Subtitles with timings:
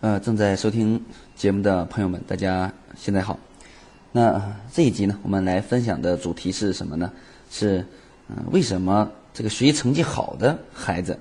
[0.00, 1.04] 呃，正在收听
[1.34, 3.36] 节目的朋友们，大家现在好。
[4.12, 4.40] 那
[4.72, 7.10] 这一集呢，我们来分享的主题是什么呢？
[7.50, 7.84] 是
[8.28, 11.18] 嗯、为什么这个学习成绩好的孩子，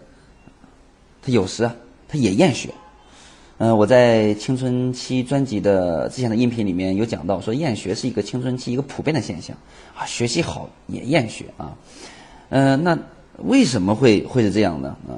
[1.23, 1.75] 他有时啊，
[2.07, 2.69] 他也厌学。
[3.58, 9.57] 嗯、我在青春期专辑的之前的音频里面有讲到，说厌学是一个青春期一个普遍的现象
[9.97, 11.75] 啊，学习好也厌学啊。
[12.49, 12.96] 嗯、那
[13.39, 14.96] 为什么会会是这样呢？
[15.09, 15.17] 啊？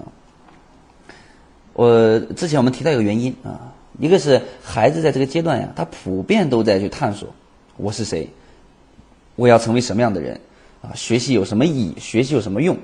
[1.79, 7.29] 我之前我们提到一个原因啊，一个是孩子在这个阶段呀，他普遍都在去探索
[7.77, 8.27] 我是谁，
[9.37, 10.37] 我要成为什么样的人
[10.81, 12.75] 啊，学习有什么意义，学习有什么用，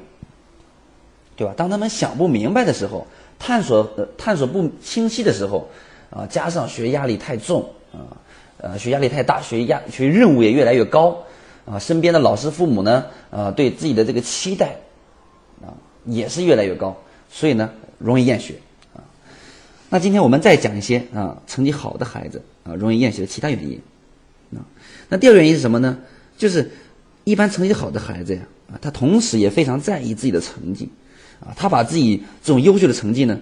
[1.36, 1.54] 对吧？
[1.58, 3.06] 当他们想不明白的时候，
[3.38, 5.68] 探索呃探索不清晰的时候，
[6.10, 8.16] 啊，加上学压力太重啊，
[8.60, 11.18] 呃，学压力太大，学压学任务也越来越高
[11.66, 14.74] 啊，身边的老师、父母呢，啊，对自己的这个期待
[15.62, 15.76] 啊
[16.06, 16.96] 也是越来越高，
[17.30, 18.56] 所以呢，容易厌学。
[19.96, 23.80] 那今天我们再讲一些啊成绩好的孩子啊容易厌学的其他原因
[24.54, 24.60] 啊。
[25.08, 25.98] 那第二个原因是什么呢？
[26.38, 26.70] 就是
[27.24, 28.42] 一般成绩好的孩子呀
[28.74, 30.90] 啊，他同时也非常在意自己的成绩
[31.40, 33.40] 啊，他把自己这种优秀的成绩呢，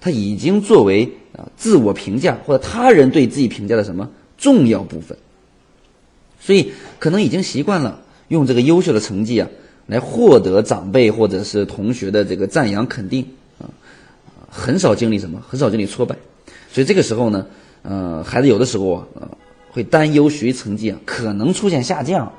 [0.00, 5.18] 他已经作为啊自我评价或者他人对自己评价的什么重要部分，
[6.38, 9.48] 所以可能已经习惯了用这个优秀的成绩啊
[9.86, 13.26] 来获得长辈或者是同学的这个赞扬肯定。
[14.56, 16.16] 很少经历什么，很少经历挫败，
[16.72, 17.46] 所以这个时候呢，
[17.82, 19.28] 呃，孩子有的时候啊，
[19.70, 22.32] 会担忧学习成绩啊可能出现下降，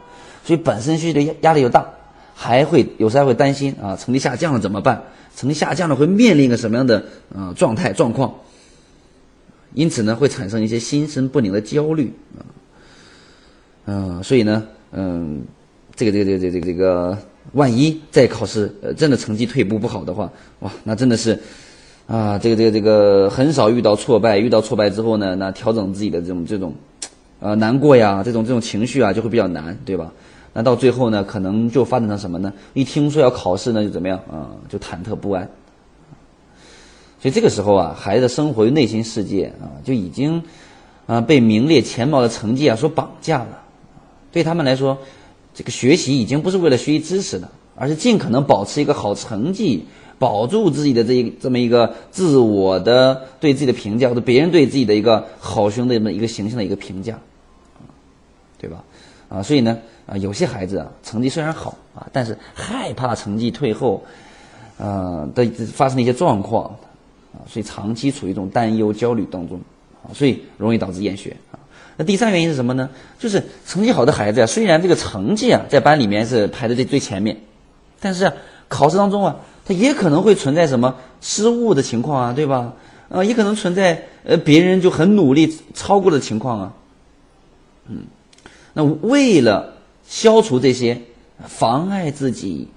[0.44, 1.86] 所以本身学习的压力又大，
[2.34, 5.02] 还会有时还会担心啊，成绩下降了怎么办？
[5.36, 8.34] 成绩下降了会面临一个什么样的呃状态状况？
[9.76, 12.42] 因此呢，会产生一些心神不宁的焦虑啊，
[13.86, 15.44] 嗯、所以呢，嗯、
[15.96, 17.18] 这个这个这个这个这个，
[17.54, 21.40] 万一在考试呃真的成绩退步不好的话，哇，那真的是。
[22.08, 26.74] 啊，这个这个这个很少遇到挫败，遇到挫败之后呢，那调整自己的这种这种，
[27.42, 30.14] 呃，难过呀，这种这种情绪啊，就会比较难，对吧？
[30.54, 32.54] 那到最后呢，可能就发展成什么呢？
[32.74, 34.56] 一听说要考试呢，就怎么样啊？
[34.70, 35.50] 就忐忑不安。
[37.22, 40.42] 所以这个时候啊，孩子生活于内心世界啊，就已经
[41.08, 43.64] 啊被名列前茅的成绩啊所绑架了。
[44.32, 44.98] 对他们来说，
[45.54, 49.86] 这个学习已经不是为了学习知识的，而是尽可能保持一个好成绩。
[50.20, 57.20] 保住自己的这一这么一个自我的对自己的评价，或者别人对自己的一个好兄的这么一个形象的一个评价，
[58.58, 58.84] 对吧？
[59.30, 59.78] 啊，所以呢，
[60.08, 64.04] 啊，有些孩子啊，成绩虽然好啊，但是害怕成绩退后，
[64.78, 66.66] 呃的发生的一些状况
[67.34, 69.60] 啊，所以长期处于一种担忧、焦虑当中
[70.02, 71.60] 啊，所以容易导致厌学啊。
[71.96, 72.90] 那第三原因是什么呢？
[73.20, 77.38] 就是成绩好的孩子啊，虽然这个成绩啊在班里面是排在最最前面，
[78.00, 78.32] 但是、
[78.68, 79.36] 考试当中啊。
[79.68, 82.74] 他也可能会存在什么失误的情况啊，对吧？
[83.10, 86.74] 啊，也可能存在呃别人就很努力超过的情况啊。
[87.90, 88.06] 嗯，
[88.74, 89.74] 那为了
[90.08, 91.02] 消除这些
[91.46, 92.70] 妨碍自己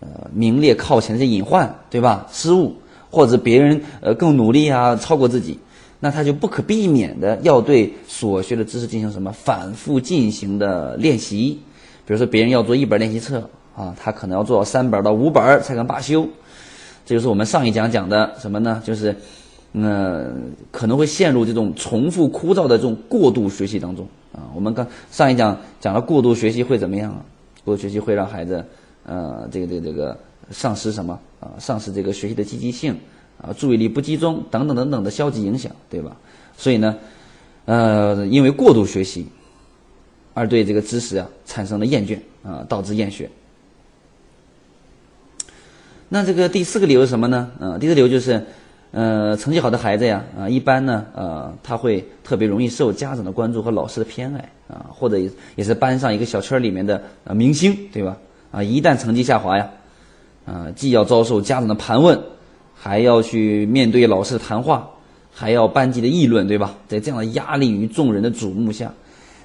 [0.00, 2.26] 呃名列靠前的隐患，对吧？
[2.32, 2.74] 失误
[3.10, 5.60] 或者别人呃更努力啊，超过自己，
[6.00, 11.60] 那他就不可避免的要对所学的知识进行什么反复进行的练习。
[12.06, 13.48] 比如说，别人要做一本练习册。
[13.76, 16.26] 啊，他可能要做到三本到五本才肯罢休，
[17.04, 18.80] 这就是我们上一讲讲的什么呢？
[18.84, 19.14] 就是，
[19.72, 24.46] 嗯，可能会陷入这种重复枯燥的这种过度学习当中啊。
[24.54, 27.24] 我们刚上一讲讲了过度学习会怎么样啊？
[27.64, 28.64] 过度学习会让孩子，
[29.04, 30.16] 呃，这个这个这个
[30.50, 31.50] 丧失什么啊？
[31.58, 32.96] 丧失这个学习的积极性
[33.42, 36.16] 啊，注意力不集中等等等等的消极影响，对吧？
[36.56, 36.96] 所以呢，
[37.64, 39.26] 呃，因为过度学习
[40.32, 43.28] 而对这个知识啊产生了厌倦啊，导致厌学。
[46.14, 47.50] 那这个第四个理由是什么呢？
[47.58, 48.40] 呃，第四个理由就是，
[48.92, 55.18] 呃，成绩好的孩子呀，啊、一般呢，呃，他会特别容易受家长的关注和老师的偏爱啊，或者
[55.56, 58.16] 也是班上一个小圈里面的呃明星，对吧？
[58.52, 59.68] 啊，一旦成绩下滑呀，
[60.46, 62.16] 啊，既要遭受家长的盘问，
[62.76, 64.88] 还要去面对老师的谈话，
[65.32, 66.76] 还要班级的议论，对吧？
[66.86, 68.94] 在这样的压力与众人的瞩目下，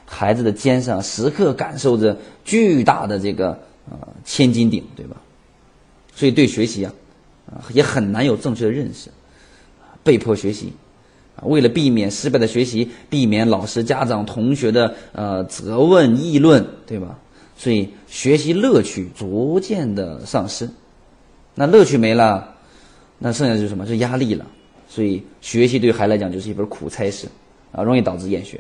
[0.05, 2.15] 孩子的肩上时刻感受着
[2.45, 3.57] 巨大的这个
[3.89, 5.15] 呃千斤顶，对吧？
[6.19, 6.91] 所以对学习啊，
[7.71, 9.09] 也很难有正确的认识，
[10.03, 10.73] 被迫学习，
[11.37, 17.17] 啊为了避免失败的学习，避免老师、家长、同学的呃责问、议论，对吧？
[17.55, 20.69] 所以学习乐趣逐渐的丧失，
[21.55, 22.53] 那乐趣没了，
[23.17, 23.85] 那剩下就是什么？
[23.85, 24.45] 是压力了。
[24.89, 27.29] 所以学习对孩子来讲就是一本苦差事，
[27.71, 28.59] 啊，容易导致厌学。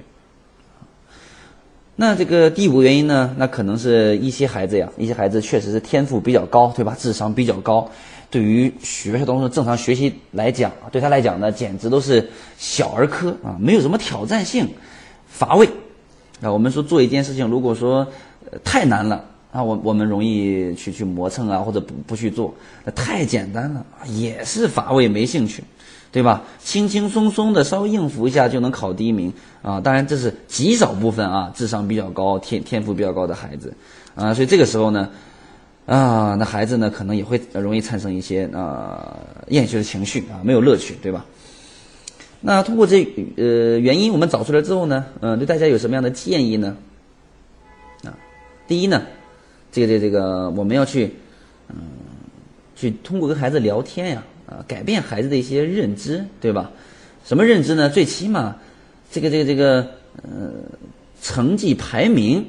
[2.01, 3.35] 那这个第五个原因呢？
[3.37, 6.95] 那可能是一些孩子呀，一些孩子确实是天赋比较高，对吧？
[6.97, 7.91] 智商比较高，
[8.31, 12.25] 对于学校当中正常学习来讲，对他来讲呢，简直都是
[12.57, 14.65] 小儿科啊，没有什么挑战性，
[15.27, 15.67] 乏味。
[16.41, 18.07] 啊，我们说做一件事情，如果说
[18.63, 22.53] 太难了啊，我我们容易去去磨蹭啊，或者不不去做；
[22.83, 25.63] 那太简单了，也是乏味，没兴趣。
[26.11, 26.41] 对吧？
[26.57, 29.31] 轻轻松松的稍微应付一下就能考第一名
[29.61, 29.79] 啊！
[29.79, 33.71] 当然这是极少部分啊，智商比较高、天天赋比较高的孩子
[34.15, 35.07] 啊，所以这个时候呢，
[35.85, 39.19] 啊，那孩子呢可能也会容易产生一些啊
[39.49, 41.23] 厌学的情绪啊，没有乐趣，对吧？
[42.41, 43.03] 那通过这
[43.37, 46.75] 呃原因我们找出来之后呢，嗯，对大家有什么样的建议呢？
[48.03, 48.17] 啊，
[48.67, 49.03] 第一呢，
[49.71, 51.13] 这个这个这个我们要去
[51.69, 51.75] 嗯，
[52.75, 54.23] 去通过跟孩子聊天呀。
[54.49, 56.71] 啊，改变孩子的一些认知，对吧？
[57.23, 57.87] 什么认知呢？
[57.87, 58.55] 最起码，
[59.11, 59.87] 这个这个这个，
[60.23, 60.49] 呃，
[61.21, 62.43] 成绩排名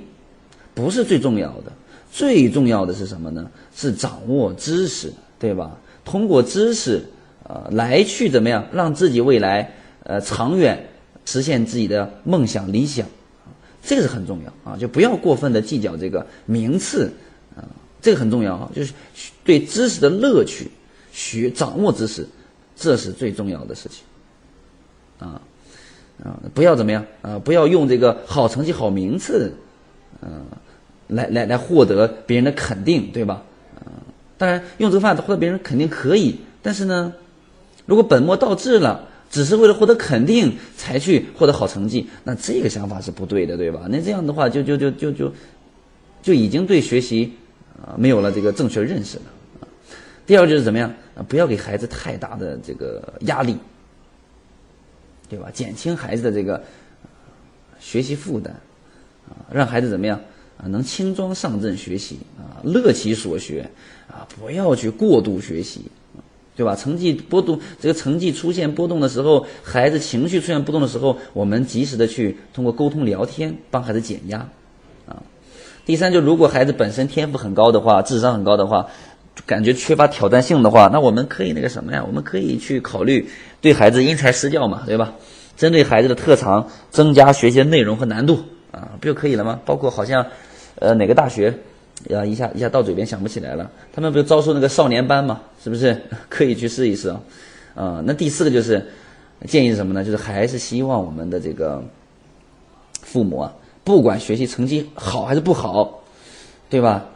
[0.73, 1.71] 不是最重要的，
[2.11, 3.51] 最重要的是什么呢？
[3.77, 5.77] 是掌握知识，对吧？
[6.03, 7.05] 通过知识，
[7.43, 9.71] 呃，来去怎么样，让自己未来
[10.05, 10.83] 呃长远
[11.27, 13.07] 实现自己的梦想理想，
[13.83, 14.77] 这个是很重要啊！
[14.77, 17.11] 就不要过分的计较这个名次
[17.57, 17.65] 啊，
[18.01, 18.93] 这个很重要啊，就是
[19.45, 20.71] 对知识的乐趣。
[21.13, 22.25] 学掌握知识，
[22.77, 24.05] 这是最重要的事情，
[25.19, 25.43] 啊
[26.23, 27.37] 啊，不要怎么样啊？
[27.37, 29.53] 不要用这个好成绩、好名次，
[30.23, 30.45] 嗯，
[31.09, 33.43] 来来来获得别人的肯定，对吧？
[33.75, 33.91] 啊，
[34.39, 37.13] 当然用这个方法获得别人肯定可以，但是呢，
[37.87, 43.87] 如果本末倒置了，只是为了获得肯定才去获得好成绩，那这个想法是不对的，对吧？
[43.89, 45.33] 那这样的话，就就就就就
[46.21, 47.33] 就已经对学习
[47.81, 49.23] 啊没有了这个正确认识了。
[50.27, 51.23] 第二就是怎么样啊？
[51.23, 53.57] 不要给孩子太大的这个压力，
[55.29, 55.49] 对吧？
[55.53, 56.63] 减轻孩子的这个
[57.79, 58.53] 学习负担，
[59.29, 60.21] 啊，让孩子怎么样
[60.57, 60.67] 啊？
[60.67, 63.69] 能轻装上阵学习啊，乐其所学
[64.09, 65.83] 啊，不要去过度学习，
[66.61, 66.77] 对吧？
[66.77, 74.47] 成绩波动，这个成绩出现波动的时候，孩子情绪出现波动的时候，我们及时的去通过沟通聊天，帮孩子减压，
[75.07, 75.23] 啊。
[75.87, 78.87] 第三，就如果孩子本身天赋很高的话，智商很高的话。
[79.47, 82.05] 感觉缺乏挑战性的话，那我们可以那个什么呀？
[82.07, 83.27] 我们可以去考虑
[83.63, 85.15] 对孩子因材施教嘛，对吧？
[85.57, 88.41] 针对孩子的特长，增加学习的内容和难度
[88.71, 89.59] 啊，不就可以了吗？
[89.65, 90.27] 包括好像，
[90.79, 91.55] 呃，哪个大学，
[92.15, 93.71] 啊，一下一下到嘴边想不起来了。
[93.93, 95.41] 他们不是招收那个少年班嘛？
[95.63, 97.21] 是不是 可以去试一试啊？
[97.75, 98.85] 啊，那第四个就是
[99.47, 100.05] 建议是什么呢？
[100.05, 101.83] 就是还是希望我们的这个
[103.03, 103.53] 父母啊，
[103.85, 106.03] 不管学习成绩好还是不好，
[106.69, 107.07] 对吧？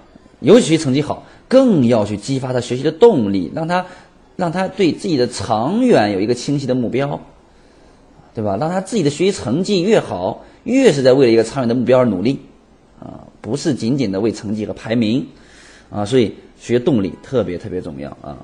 [0.41, 1.25] 尤其成绩好。
[1.47, 3.85] 更要去激发他学习的动力，让他，
[4.35, 7.21] 让他对自己的长远有一个清晰的目标，
[8.35, 8.57] 对吧？
[8.57, 12.41] 让他自己的学习成绩越好，越是在为了一个长远的目标而努力，
[13.45, 15.27] 不是仅仅的为成绩和排名，
[15.91, 18.39] 啊，所以学动力特别特别重要啊。